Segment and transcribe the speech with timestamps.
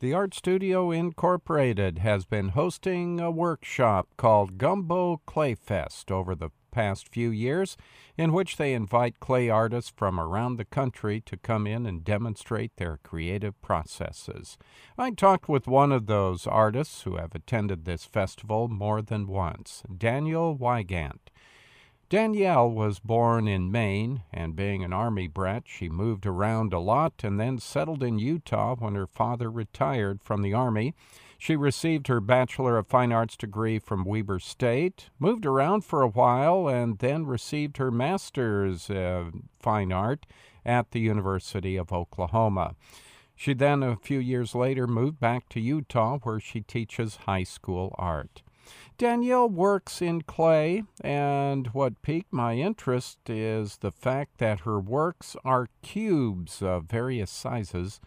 [0.00, 6.48] The Art Studio Incorporated has been hosting a workshop called Gumbo Clay Fest over the
[6.70, 7.76] past few years,
[8.16, 12.74] in which they invite clay artists from around the country to come in and demonstrate
[12.76, 14.56] their creative processes.
[14.96, 19.82] I talked with one of those artists who have attended this festival more than once,
[19.94, 21.29] Danielle Weigandt.
[22.10, 27.22] Danielle was born in Maine, and being an Army brat, she moved around a lot
[27.22, 30.92] and then settled in Utah when her father retired from the Army.
[31.38, 36.08] She received her Bachelor of Fine Arts degree from Weber State, moved around for a
[36.08, 40.26] while, and then received her Master's of Fine Art
[40.66, 42.74] at the University of Oklahoma.
[43.36, 47.94] She then, a few years later, moved back to Utah where she teaches high school
[47.96, 48.42] art.
[49.00, 55.34] Danielle works in clay, and what piqued my interest is the fact that her works
[55.42, 57.98] are cubes of various sizes,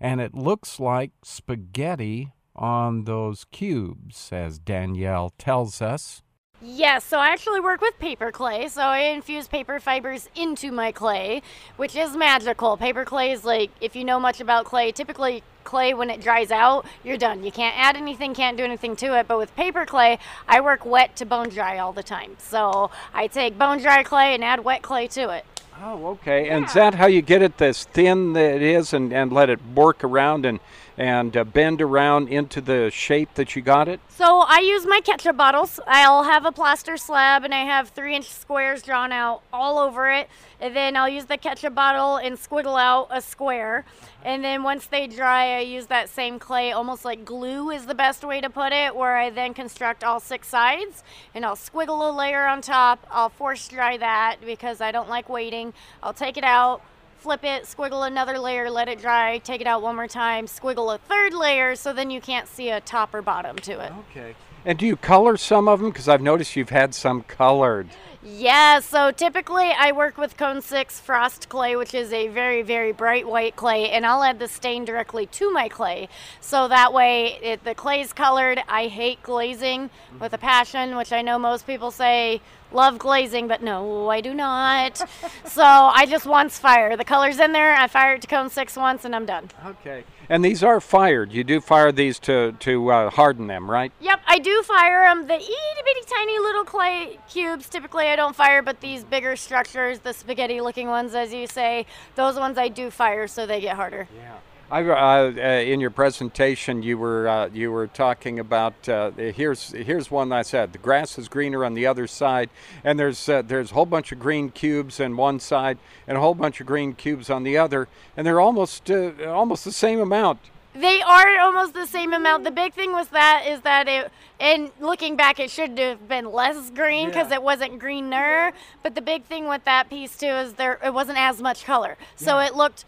[0.00, 6.22] and it looks like spaghetti on those cubes, as Danielle tells us.
[6.60, 8.66] Yes, so I actually work with paper clay.
[8.66, 11.42] So I infuse paper fibers into my clay,
[11.76, 12.76] which is magical.
[12.76, 16.50] Paper clay is like, if you know much about clay, typically clay, when it dries
[16.50, 17.44] out, you're done.
[17.44, 19.28] You can't add anything, can't do anything to it.
[19.28, 22.36] But with paper clay, I work wet to bone dry all the time.
[22.38, 25.44] So I take bone dry clay and add wet clay to it.
[25.80, 26.46] Oh, okay.
[26.46, 26.56] Yeah.
[26.56, 29.48] And is that how you get it this thin that it is and, and let
[29.50, 30.60] it work around and
[30.98, 34.00] and uh, bend around into the shape that you got it?
[34.08, 35.78] So I use my ketchup bottles.
[35.86, 40.10] I'll have a plaster slab and I have three inch squares drawn out all over
[40.10, 40.28] it.
[40.60, 43.84] And then I'll use the ketchup bottle and squiggle out a square.
[44.24, 47.94] And then once they dry, I use that same clay, almost like glue is the
[47.94, 52.10] best way to put it, where I then construct all six sides and I'll squiggle
[52.10, 53.06] a layer on top.
[53.08, 55.67] I'll force dry that because I don't like waiting.
[56.02, 56.82] I'll take it out
[57.18, 60.94] flip it, squiggle another layer, let it dry, take it out one more time, squiggle
[60.94, 63.92] a third layer so then you can't see a top or bottom to it.
[64.10, 64.34] Okay.
[64.64, 65.90] And do you color some of them?
[65.90, 67.88] Because I've noticed you've had some colored.
[68.36, 72.92] Yeah, so typically I work with Cone 6 Frost Clay, which is a very, very
[72.92, 76.10] bright white clay, and I'll add the stain directly to my clay.
[76.40, 78.60] So that way it, the clay's colored.
[78.68, 79.88] I hate glazing
[80.20, 84.34] with a passion, which I know most people say love glazing, but no, I do
[84.34, 84.98] not.
[85.46, 86.98] so I just once fire.
[86.98, 89.48] The color's in there, I fire it to Cone 6 once, and I'm done.
[89.64, 90.04] Okay.
[90.28, 91.32] And these are fired.
[91.32, 93.90] You do fire these to, to uh, harden them, right?
[94.00, 95.26] Yep, I do fire them.
[95.26, 99.98] The itty bitty tiny little clay cubes, typically I don't fire, but these bigger structures,
[99.98, 103.74] the spaghetti looking ones, as you say, those ones I do fire so they get
[103.74, 104.06] harder.
[104.16, 104.36] Yeah.
[104.70, 109.72] I, uh, uh, in your presentation, you were uh, you were talking about uh, here's
[109.72, 112.48] here's one I said the grass is greener on the other side,
[112.84, 116.20] and there's uh, there's a whole bunch of green cubes on one side and a
[116.20, 119.98] whole bunch of green cubes on the other, and they're almost uh, almost the same
[119.98, 120.38] amount.
[120.80, 122.44] They are almost the same amount.
[122.44, 126.30] The big thing was that is that it, and looking back, it should have been
[126.30, 127.36] less green because yeah.
[127.36, 128.52] it wasn't greener.
[128.84, 131.96] But the big thing with that piece too is there it wasn't as much color,
[132.14, 132.46] so yeah.
[132.46, 132.84] it looked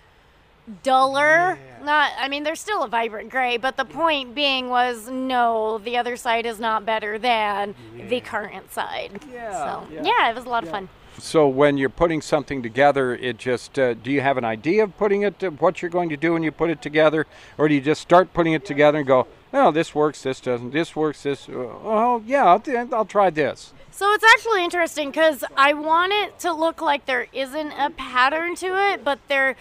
[0.83, 1.59] duller.
[1.59, 1.85] Yeah.
[1.85, 5.97] Not, I mean, there's still a vibrant gray, but the point being was no, the
[5.97, 8.07] other side is not better than yeah.
[8.09, 9.21] the current side.
[9.33, 9.53] Yeah.
[9.53, 10.03] So, yeah.
[10.05, 10.31] yeah.
[10.31, 10.89] it was a lot of fun.
[11.19, 14.97] So when you're putting something together, it just uh, do you have an idea of
[14.97, 17.27] putting it, to, what you're going to do when you put it together,
[17.59, 20.71] or do you just start putting it together and go, oh, this works, this doesn't,
[20.71, 23.73] this works, this, oh, yeah, I'll, I'll try this.
[23.91, 28.55] So it's actually interesting because I want it to look like there isn't a pattern
[28.57, 29.57] to it, but there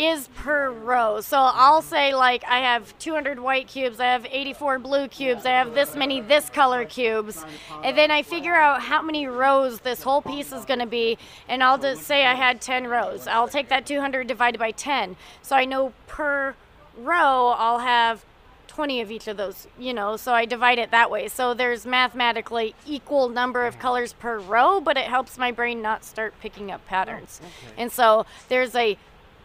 [0.00, 1.20] is per row.
[1.20, 5.50] So I'll say like I have 200 white cubes, I have 84 blue cubes, I
[5.50, 7.44] have this many this color cubes,
[7.84, 11.18] and then I figure out how many rows this whole piece is going to be,
[11.48, 13.26] and I'll just say I had 10 rows.
[13.26, 16.54] I'll take that 200 divided by 10, so I know per
[16.96, 18.24] row I'll have
[18.68, 21.28] 20 of each of those, you know, so I divide it that way.
[21.28, 26.04] So there's mathematically equal number of colors per row, but it helps my brain not
[26.04, 27.40] start picking up patterns.
[27.42, 28.96] Oh, and so there's a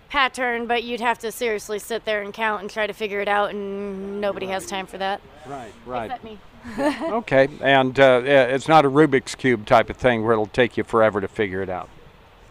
[0.09, 3.27] pattern, but you'd have to seriously sit there and count and try to figure it
[3.27, 5.21] out, and nobody has time for that.
[5.45, 6.05] Right, right.
[6.05, 6.39] Except me.
[6.79, 10.83] okay, and uh, it's not a Rubik's Cube type of thing where it'll take you
[10.83, 11.89] forever to figure it out.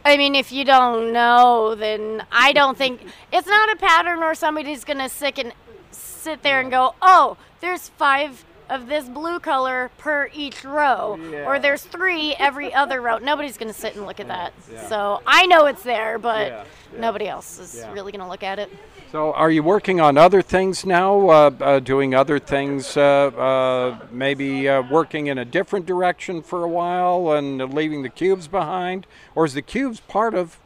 [0.04, 3.00] I mean, if you don't know, then I don't think
[3.32, 5.52] it's not a pattern where somebody's going to sit and
[5.90, 11.46] sit there and go, oh, there's five of this blue color per each row, yeah.
[11.46, 13.18] or there's three every other row.
[13.18, 14.52] Nobody's going to sit and look at that.
[14.72, 14.88] Yeah.
[14.88, 16.64] So I know it's there, but yeah.
[16.98, 18.70] nobody else is really going to look at it.
[19.14, 21.28] So, are you working on other things now?
[21.28, 22.96] Uh, uh, doing other things?
[22.96, 28.08] Uh, uh maybe uh, working in a different direction for a while and leaving the
[28.08, 29.06] cubes behind,
[29.36, 30.58] or is the cubes part of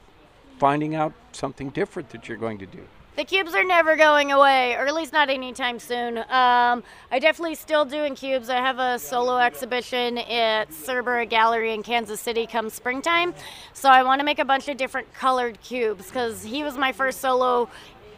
[0.58, 2.86] finding out something different that you're going to do?
[3.18, 6.18] The cubes are never going away, or at least not anytime soon.
[6.18, 8.48] Um, I definitely still doing cubes.
[8.48, 13.34] I have a solo exhibition at Cerbera Gallery in Kansas City come springtime.
[13.72, 16.92] So I want to make a bunch of different colored cubes because he was my
[16.92, 17.68] first solo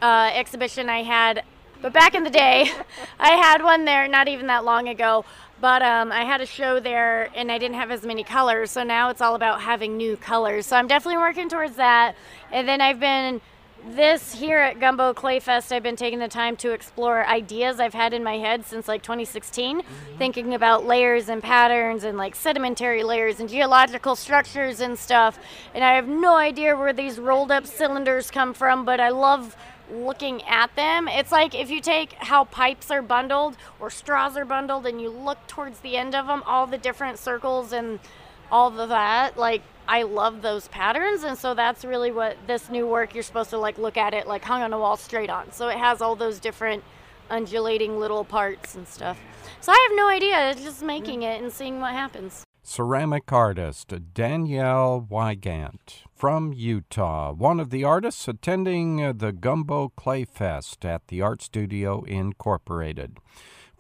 [0.03, 1.45] uh, exhibition I had.
[1.81, 2.71] But back in the day,
[3.19, 5.25] I had one there not even that long ago.
[5.63, 8.71] But um, I had a show there and I didn't have as many colors.
[8.71, 10.67] So now it's all about having new colors.
[10.67, 12.17] So I'm definitely working towards that.
[12.53, 13.41] And then I've been
[13.89, 17.95] this here at Gumbo Clay Fest, I've been taking the time to explore ideas I've
[17.95, 20.19] had in my head since like 2016, mm-hmm.
[20.19, 25.39] thinking about layers and patterns and like sedimentary layers and geological structures and stuff.
[25.75, 29.57] And I have no idea where these rolled up cylinders come from, but I love
[29.93, 31.09] looking at them.
[31.09, 35.11] It's like if you take how pipes are bundled or straws are bundled and you
[35.11, 37.99] look towards the end of them, all the different circles and
[38.51, 42.87] all of that, like I love those patterns, and so that's really what this new
[42.87, 45.53] work you're supposed to like look at it like hung on a wall straight on.
[45.53, 46.85] So it has all those different
[47.29, 49.19] undulating little parts and stuff.
[49.61, 50.51] So I have no idea.
[50.51, 52.45] It's just making it and seeing what happens.
[52.63, 60.25] Ceramic artist Danielle Weigandt from Utah, one of the artists attending uh, the Gumbo Clay
[60.25, 63.19] Fest at the Art Studio Incorporated.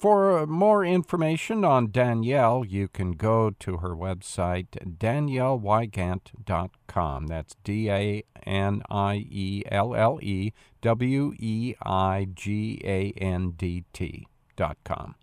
[0.00, 4.68] For more information on Danielle, you can go to her website,
[4.98, 7.26] danielleweigandt.com.
[7.26, 13.50] That's D A N I E L L E W E I G A N
[13.50, 15.16] D T.com.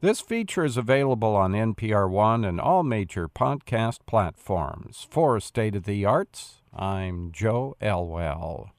[0.00, 5.08] This feature is available on NPR One and all major podcast platforms.
[5.10, 8.70] For State of the Arts, I'm Joe Elwell.